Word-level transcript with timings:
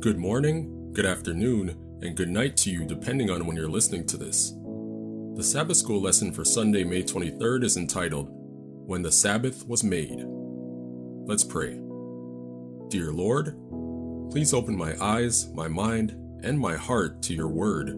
Good 0.00 0.16
morning, 0.16 0.92
good 0.92 1.06
afternoon, 1.06 1.70
and 2.02 2.16
good 2.16 2.28
night 2.28 2.56
to 2.58 2.70
you 2.70 2.84
depending 2.84 3.30
on 3.30 3.44
when 3.44 3.56
you're 3.56 3.68
listening 3.68 4.06
to 4.06 4.16
this. 4.16 4.52
The 5.34 5.42
Sabbath 5.42 5.76
School 5.76 6.00
lesson 6.00 6.30
for 6.32 6.44
Sunday, 6.44 6.84
May 6.84 7.02
23rd 7.02 7.64
is 7.64 7.76
entitled, 7.76 8.28
When 8.30 9.02
the 9.02 9.10
Sabbath 9.10 9.66
Was 9.66 9.82
Made. 9.82 10.24
Let's 11.26 11.42
pray. 11.42 11.80
Dear 12.90 13.10
Lord, 13.10 13.56
please 14.30 14.54
open 14.54 14.76
my 14.76 14.94
eyes, 15.04 15.48
my 15.52 15.66
mind, 15.66 16.12
and 16.44 16.60
my 16.60 16.76
heart 16.76 17.20
to 17.22 17.34
your 17.34 17.48
word. 17.48 17.88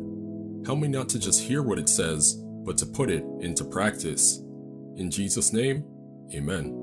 Help 0.65 0.79
me 0.79 0.89
not 0.89 1.11
to 1.11 1.19
just 1.19 1.43
hear 1.43 1.63
what 1.63 1.79
it 1.79 1.91
says, 1.91 2.43
but 2.65 2.79
to 2.79 2.87
put 2.87 3.11
it 3.11 3.25
into 3.41 3.63
practice. 3.63 4.39
In 4.97 5.11
Jesus' 5.11 5.53
name, 5.53 5.85
Amen. 6.35 6.75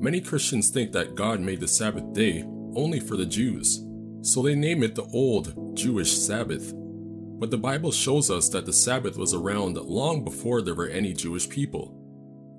Many 0.00 0.20
Christians 0.20 0.68
think 0.68 0.92
that 0.92 1.14
God 1.14 1.40
made 1.40 1.60
the 1.60 1.68
Sabbath 1.68 2.12
day 2.12 2.44
only 2.76 3.00
for 3.00 3.16
the 3.16 3.26
Jews, 3.26 3.84
so 4.22 4.42
they 4.42 4.54
name 4.54 4.82
it 4.82 4.94
the 4.94 5.08
Old 5.12 5.76
Jewish 5.76 6.12
Sabbath. 6.12 6.72
But 6.74 7.50
the 7.50 7.58
Bible 7.58 7.92
shows 7.92 8.30
us 8.30 8.48
that 8.50 8.64
the 8.66 8.72
Sabbath 8.72 9.16
was 9.16 9.34
around 9.34 9.76
long 9.76 10.24
before 10.24 10.62
there 10.62 10.74
were 10.74 10.88
any 10.88 11.12
Jewish 11.12 11.48
people. 11.48 12.00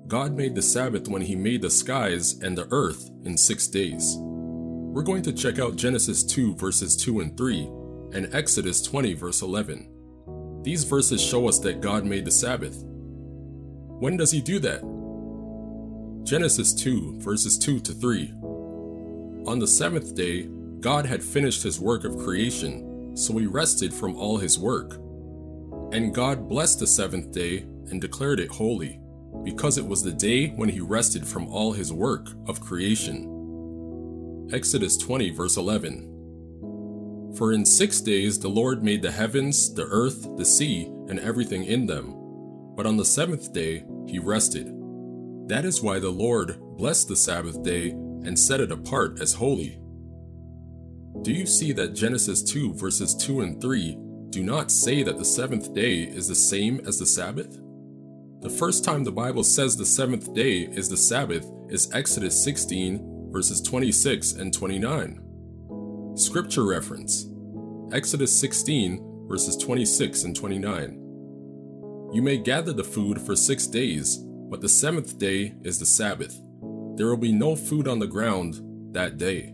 God 0.06 0.36
made 0.36 0.54
the 0.54 0.62
Sabbath 0.62 1.08
when 1.08 1.22
He 1.22 1.34
made 1.34 1.62
the 1.62 1.70
skies 1.70 2.38
and 2.40 2.56
the 2.56 2.68
earth 2.70 3.10
in 3.24 3.36
six 3.36 3.66
days. 3.66 4.16
We're 4.18 5.02
going 5.02 5.22
to 5.22 5.32
check 5.32 5.58
out 5.58 5.76
Genesis 5.76 6.22
2 6.22 6.54
verses 6.54 6.96
2 6.96 7.20
and 7.20 7.36
3 7.36 7.64
and 8.12 8.34
Exodus 8.34 8.80
20 8.82 9.14
verse 9.14 9.42
11. 9.42 10.62
These 10.62 10.84
verses 10.84 11.22
show 11.22 11.48
us 11.48 11.58
that 11.60 11.80
God 11.80 12.04
made 12.04 12.24
the 12.24 12.30
Sabbath. 12.30 12.82
When 12.84 14.16
does 14.16 14.30
He 14.30 14.40
do 14.40 14.58
that? 14.60 14.82
Genesis 16.24 16.72
2 16.74 17.20
verses 17.20 17.58
2 17.58 17.80
to 17.80 17.92
3. 17.92 18.32
On 19.46 19.60
the 19.60 19.66
seventh 19.66 20.16
day, 20.16 20.48
God 20.80 21.06
had 21.06 21.22
finished 21.22 21.62
his 21.62 21.78
work 21.78 22.04
of 22.04 22.18
creation, 22.18 23.16
so 23.16 23.38
he 23.38 23.46
rested 23.46 23.94
from 23.94 24.16
all 24.16 24.38
his 24.38 24.58
work. 24.58 24.94
And 25.92 26.12
God 26.12 26.48
blessed 26.48 26.80
the 26.80 26.86
seventh 26.86 27.30
day 27.30 27.58
and 27.90 28.00
declared 28.00 28.40
it 28.40 28.50
holy, 28.50 28.98
because 29.44 29.78
it 29.78 29.86
was 29.86 30.02
the 30.02 30.12
day 30.12 30.48
when 30.48 30.68
he 30.68 30.80
rested 30.80 31.24
from 31.24 31.46
all 31.46 31.70
his 31.70 31.92
work 31.92 32.26
of 32.48 32.60
creation. 32.60 34.48
Exodus 34.52 34.96
20, 34.96 35.30
verse 35.30 35.56
11. 35.56 37.32
For 37.36 37.52
in 37.52 37.64
six 37.64 38.00
days 38.00 38.40
the 38.40 38.48
Lord 38.48 38.82
made 38.82 39.02
the 39.02 39.12
heavens, 39.12 39.72
the 39.72 39.86
earth, 39.86 40.26
the 40.36 40.44
sea, 40.44 40.86
and 41.08 41.20
everything 41.20 41.62
in 41.64 41.86
them. 41.86 42.14
But 42.74 42.86
on 42.86 42.96
the 42.96 43.04
seventh 43.04 43.52
day 43.52 43.84
he 44.08 44.18
rested. 44.18 44.72
That 45.46 45.64
is 45.64 45.82
why 45.82 46.00
the 46.00 46.10
Lord 46.10 46.58
blessed 46.76 47.06
the 47.06 47.16
Sabbath 47.16 47.62
day 47.62 47.94
and 48.26 48.38
set 48.38 48.60
it 48.60 48.72
apart 48.72 49.20
as 49.20 49.32
holy. 49.32 49.78
Do 51.22 51.32
you 51.32 51.46
see 51.46 51.72
that 51.72 51.94
Genesis 51.94 52.42
2 52.42 52.74
verses 52.74 53.14
2 53.14 53.40
and 53.40 53.60
3 53.60 53.96
do 54.30 54.42
not 54.42 54.70
say 54.70 55.02
that 55.02 55.16
the 55.16 55.24
seventh 55.24 55.72
day 55.72 56.02
is 56.02 56.28
the 56.28 56.34
same 56.34 56.80
as 56.86 56.98
the 56.98 57.06
Sabbath? 57.06 57.58
The 58.42 58.50
first 58.50 58.84
time 58.84 59.02
the 59.02 59.12
Bible 59.12 59.44
says 59.44 59.76
the 59.76 59.86
seventh 59.86 60.34
day 60.34 60.60
is 60.60 60.88
the 60.88 60.96
Sabbath 60.96 61.50
is 61.70 61.90
Exodus 61.94 62.42
16 62.44 63.30
verses 63.32 63.62
26 63.62 64.32
and 64.32 64.52
29. 64.52 66.14
Scripture 66.16 66.64
reference 66.64 67.26
Exodus 67.92 68.38
16 68.38 69.26
verses 69.26 69.56
26 69.56 70.24
and 70.24 70.36
29. 70.36 71.02
You 72.12 72.22
may 72.22 72.36
gather 72.36 72.72
the 72.72 72.84
food 72.84 73.20
for 73.20 73.34
six 73.34 73.66
days, 73.66 74.18
but 74.18 74.60
the 74.60 74.68
seventh 74.68 75.18
day 75.18 75.54
is 75.64 75.78
the 75.78 75.86
Sabbath. 75.86 76.40
There 76.96 77.06
will 77.06 77.18
be 77.18 77.32
no 77.32 77.54
food 77.54 77.88
on 77.88 77.98
the 77.98 78.06
ground 78.06 78.60
that 78.94 79.18
day. 79.18 79.52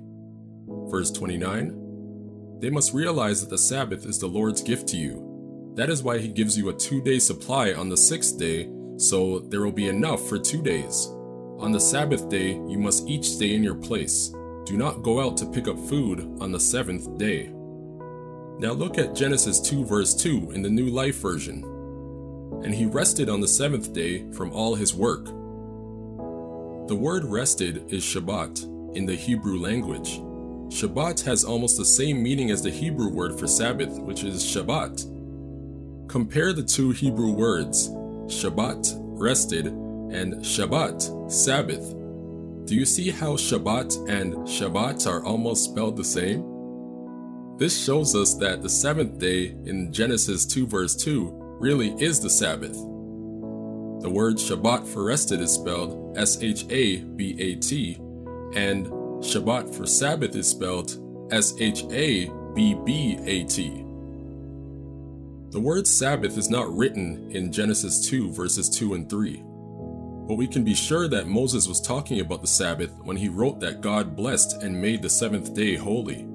Verse 0.89 1.11
29 1.11 2.59
They 2.61 2.71
must 2.71 2.95
realize 2.95 3.41
that 3.41 3.51
the 3.51 3.59
Sabbath 3.59 4.07
is 4.07 4.21
the 4.21 4.29
Lord's 4.29 4.63
gift 4.63 4.87
to 4.89 4.97
you. 4.97 5.73
That 5.75 5.91
is 5.91 6.05
why 6.05 6.19
He 6.19 6.29
gives 6.29 6.57
you 6.57 6.69
a 6.69 6.75
two 6.75 7.03
day 7.03 7.19
supply 7.19 7.73
on 7.73 7.89
the 7.89 7.97
sixth 7.97 8.39
day, 8.39 8.71
so 8.97 9.41
there 9.41 9.61
will 9.61 9.73
be 9.73 9.89
enough 9.89 10.29
for 10.29 10.39
two 10.39 10.63
days. 10.63 11.09
On 11.59 11.73
the 11.73 11.81
Sabbath 11.81 12.29
day, 12.29 12.53
you 12.69 12.79
must 12.79 13.09
each 13.09 13.25
stay 13.25 13.55
in 13.55 13.65
your 13.65 13.75
place. 13.75 14.29
Do 14.65 14.77
not 14.77 15.03
go 15.03 15.21
out 15.21 15.37
to 15.39 15.47
pick 15.47 15.67
up 15.67 15.79
food 15.89 16.21
on 16.41 16.53
the 16.53 16.61
seventh 16.61 17.19
day. 17.19 17.49
Now 18.59 18.71
look 18.71 18.99
at 18.99 19.17
Genesis 19.17 19.59
2, 19.61 19.85
verse 19.85 20.15
2 20.15 20.53
in 20.53 20.63
the 20.63 20.71
New 20.71 20.87
Life 20.87 21.17
Version. 21.17 21.65
And 22.65 22.73
he 22.73 22.87
rested 22.87 23.29
on 23.29 23.41
the 23.41 23.49
seventh 23.49 23.93
day 23.93 24.31
from 24.31 24.53
all 24.53 24.77
his 24.77 24.95
work. 24.95 25.27
The 26.89 26.97
word 26.97 27.25
rested 27.25 27.93
is 27.93 28.03
Shabbat 28.03 28.97
in 28.97 29.07
the 29.07 29.15
Hebrew 29.15 29.59
language. 29.59 30.19
Shabbat 30.69 31.25
has 31.25 31.45
almost 31.45 31.77
the 31.79 31.85
same 31.85 32.21
meaning 32.21 32.51
as 32.51 32.63
the 32.63 32.71
Hebrew 32.71 33.09
word 33.09 33.39
for 33.39 33.47
Sabbath, 33.47 34.01
which 34.01 34.25
is 34.25 34.43
Shabbat. 34.43 36.09
Compare 36.09 36.53
the 36.53 36.63
two 36.65 36.91
Hebrew 36.91 37.31
words, 37.31 37.89
Shabbat, 38.27 38.95
rested, 38.99 39.67
and 39.67 40.35
Shabbat, 40.43 41.31
Sabbath. 41.31 41.95
Do 42.67 42.75
you 42.75 42.85
see 42.85 43.11
how 43.11 43.37
Shabbat 43.37 44.09
and 44.09 44.35
Shabbat 44.39 45.07
are 45.07 45.25
almost 45.25 45.65
spelled 45.65 45.97
the 45.97 46.05
same? 46.05 46.45
This 47.59 47.81
shows 47.85 48.17
us 48.17 48.35
that 48.35 48.61
the 48.61 48.69
seventh 48.69 49.19
day 49.21 49.57
in 49.67 49.93
Genesis 49.93 50.45
2 50.45 50.67
verse 50.67 50.97
2 50.97 51.59
really 51.61 51.91
is 52.03 52.19
the 52.19 52.31
Sabbath. 52.31 52.77
The 54.03 54.11
word 54.11 54.35
Shabbat 54.35 54.85
for 54.89 55.05
rested 55.05 55.41
is 55.41 55.53
spelled 55.53 56.19
S 56.19 56.43
H 56.43 56.67
A 56.71 56.97
B 56.97 57.37
A 57.39 57.55
T, 57.55 57.95
and 58.53 58.87
Shabbat 59.23 59.73
for 59.73 59.87
Sabbath 59.87 60.35
is 60.35 60.51
spelled 60.51 60.99
S 61.33 61.55
H 61.61 61.85
A 61.93 62.29
B 62.53 62.75
B 62.85 63.17
A 63.25 63.45
T. 63.45 63.85
The 65.51 65.61
word 65.61 65.87
Sabbath 65.87 66.37
is 66.37 66.51
not 66.51 66.69
written 66.77 67.31
in 67.31 67.53
Genesis 67.53 68.09
2 68.09 68.33
verses 68.33 68.69
2 68.71 68.95
and 68.95 69.09
3, 69.09 69.37
but 70.27 70.35
we 70.35 70.49
can 70.49 70.65
be 70.65 70.75
sure 70.75 71.07
that 71.07 71.29
Moses 71.29 71.69
was 71.69 71.81
talking 71.81 72.19
about 72.19 72.41
the 72.41 72.49
Sabbath 72.49 72.93
when 73.05 73.17
he 73.17 73.29
wrote 73.29 73.61
that 73.61 73.83
God 73.83 74.17
blessed 74.17 74.65
and 74.65 74.83
made 74.83 75.03
the 75.03 75.11
seventh 75.11 75.55
day 75.55 75.77
holy. 75.77 76.27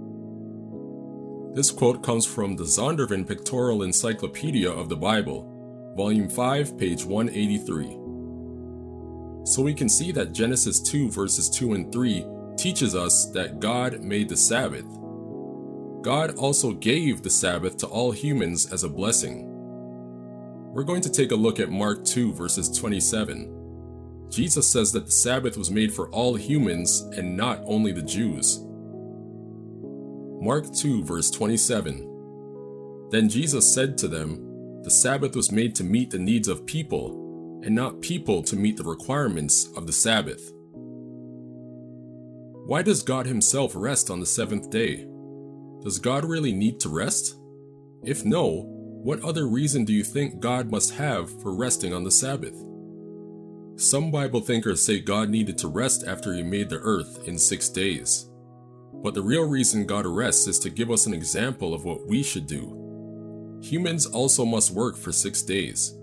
This 1.53 1.69
quote 1.69 2.01
comes 2.01 2.25
from 2.25 2.55
the 2.55 2.63
Zondervan 2.63 3.28
Pictorial 3.28 3.84
Encyclopedia 3.84 4.72
of 4.72 4.88
the 4.88 4.95
Bible, 4.95 5.56
Volume 5.97 6.30
5, 6.30 6.78
page 6.78 7.03
183. 7.03 7.88
So 9.47 9.63
we 9.63 9.74
can 9.74 9.90
see 9.90 10.12
that 10.12 10.31
Genesis 10.31 10.80
2 10.80 11.09
verses 11.09 11.50
2 11.50 11.74
and 11.74 11.91
3 11.91 12.24
teaches 12.56 12.94
us 12.94 13.31
that 13.31 13.59
God 13.59 14.02
made 14.02 14.30
the 14.30 14.38
Sabbath. 14.38 14.85
God 16.03 16.35
also 16.38 16.74
gave 16.74 17.24
the 17.24 17.31
Sabbath 17.31 17.78
to 17.78 17.88
all 17.88 18.12
humans 18.12 18.72
as 18.72 18.84
a 18.84 18.90
blessing. 18.90 19.47
We're 20.72 20.84
going 20.84 21.02
to 21.02 21.12
take 21.12 21.31
a 21.31 21.35
look 21.35 21.59
at 21.59 21.72
Mark 21.72 22.06
2 22.06 22.31
verses 22.31 22.69
27. 22.78 24.28
Jesus 24.29 24.69
says 24.69 24.91
that 24.91 25.08
the 25.08 25.12
Sabbath 25.12 25.58
was 25.58 25.72
made 25.72 25.91
for 25.91 26.12
all 26.12 26.35
humans 26.35 27.02
and 27.18 27.35
not 27.35 27.59
only 27.66 27.91
the 27.91 28.03
Jews. 28.03 28.59
Mark 30.40 30.72
2 30.75 31.03
verse 31.06 31.31
27. 31.31 33.08
Then 33.09 33.28
Jesus 33.29 33.74
said 33.74 33.97
to 33.97 34.08
them, 34.08 34.47
the 34.87 34.91
Sabbath 34.91 35.35
was 35.35 35.51
made 35.51 35.75
to 35.75 35.83
meet 35.83 36.11
the 36.11 36.17
needs 36.17 36.47
of 36.47 36.65
people, 36.65 37.59
and 37.61 37.75
not 37.75 37.99
people 37.99 38.41
to 38.41 38.55
meet 38.55 38.77
the 38.77 38.85
requirements 38.85 39.67
of 39.75 39.85
the 39.85 39.91
Sabbath. 39.91 40.53
Why 42.65 42.83
does 42.83 43.03
God 43.03 43.25
Himself 43.25 43.73
rest 43.75 44.09
on 44.09 44.21
the 44.21 44.25
seventh 44.25 44.69
day? 44.69 45.05
Does 45.83 45.99
God 45.99 46.23
really 46.23 46.53
need 46.53 46.79
to 46.79 46.87
rest? 46.87 47.35
If 48.05 48.23
no, 48.23 48.63
what 49.03 49.21
other 49.25 49.49
reason 49.49 49.83
do 49.83 49.91
you 49.91 50.05
think 50.05 50.39
God 50.39 50.71
must 50.71 50.93
have 50.93 51.29
for 51.41 51.53
resting 51.53 51.93
on 51.93 52.05
the 52.05 52.09
Sabbath? 52.09 52.55
Some 53.75 54.09
Bible 54.09 54.39
thinkers 54.39 54.85
say 54.85 55.01
God 55.01 55.29
needed 55.29 55.57
to 55.57 55.67
rest 55.67 56.07
after 56.07 56.33
He 56.33 56.43
made 56.43 56.69
the 56.69 56.79
earth 56.79 57.27
in 57.27 57.37
six 57.37 57.67
days. 57.67 58.29
But 59.03 59.15
the 59.15 59.21
real 59.21 59.49
reason 59.49 59.85
God 59.85 60.05
rests 60.05 60.47
is 60.47 60.59
to 60.59 60.69
give 60.69 60.91
us 60.91 61.07
an 61.07 61.13
example 61.13 61.73
of 61.73 61.83
what 61.83 62.07
we 62.07 62.23
should 62.23 62.47
do 62.47 62.86
Humans 63.61 64.05
also 64.07 64.45
must 64.45 64.71
work 64.71 64.97
for 64.97 65.11
six 65.11 65.41
days. 65.41 65.95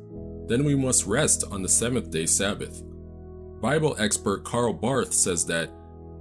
Then 0.46 0.64
we 0.64 0.74
must 0.74 1.06
rest 1.06 1.44
on 1.50 1.62
the 1.62 1.68
seventh 1.68 2.10
day 2.10 2.26
Sabbath. 2.26 2.82
Bible 3.60 3.96
expert 3.98 4.44
Karl 4.44 4.72
Barth 4.72 5.14
says 5.14 5.46
that 5.46 5.70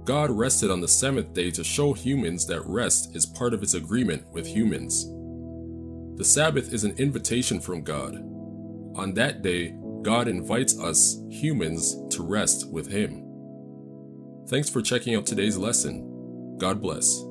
God 0.04 0.30
rested 0.30 0.70
on 0.70 0.80
the 0.80 0.88
seventh 0.88 1.32
day 1.34 1.50
to 1.50 1.64
show 1.64 1.92
humans 1.92 2.46
that 2.46 2.64
rest 2.66 3.14
is 3.16 3.26
part 3.26 3.54
of 3.54 3.60
his 3.60 3.74
agreement 3.74 4.26
with 4.32 4.46
humans. 4.46 5.06
The 6.16 6.24
Sabbath 6.24 6.72
is 6.72 6.84
an 6.84 6.94
invitation 6.98 7.60
from 7.60 7.82
God. 7.82 8.14
On 8.96 9.12
that 9.14 9.42
day, 9.42 9.74
God 10.02 10.28
invites 10.28 10.78
us, 10.78 11.18
humans, 11.28 11.96
to 12.10 12.22
rest 12.22 12.70
with 12.70 12.92
Him. 12.92 13.24
Thanks 14.48 14.68
for 14.68 14.82
checking 14.82 15.16
out 15.16 15.26
today's 15.26 15.56
lesson. 15.56 16.56
God 16.58 16.80
bless. 16.80 17.24